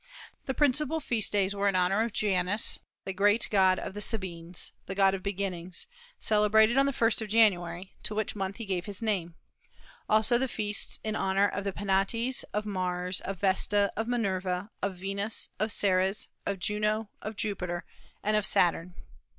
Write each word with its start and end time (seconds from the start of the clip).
The 0.47 0.55
principal 0.55 0.99
feast 0.99 1.31
days 1.31 1.53
were 1.55 1.67
in 1.67 1.75
honor 1.75 2.01
of 2.01 2.11
Janus, 2.11 2.79
the 3.05 3.13
great 3.13 3.47
god 3.51 3.77
of 3.77 3.93
the 3.93 4.01
Sabines, 4.01 4.71
the 4.87 4.95
god 4.95 5.13
of 5.13 5.21
beginnings, 5.21 5.85
celebrated 6.19 6.75
on 6.75 6.87
the 6.87 6.91
first 6.91 7.21
of 7.21 7.29
January, 7.29 7.93
to 8.01 8.15
which 8.15 8.35
month 8.35 8.57
he 8.57 8.65
gave 8.65 8.87
his 8.87 9.03
name; 9.03 9.35
also 10.09 10.39
the 10.39 10.47
feasts 10.47 10.99
in 11.03 11.15
honor 11.15 11.47
of 11.47 11.65
the 11.65 11.71
Penates, 11.71 12.41
of 12.51 12.65
Mars, 12.65 13.21
of 13.21 13.39
Vesta, 13.41 13.93
of 13.95 14.07
Minerva, 14.07 14.71
of 14.81 14.95
Venus, 14.95 15.49
of 15.59 15.71
Ceres, 15.71 16.29
of 16.47 16.57
Juno, 16.57 17.11
of 17.21 17.35
Jupiter, 17.35 17.85
and 18.23 18.35
of 18.35 18.43
Saturn. 18.43 18.95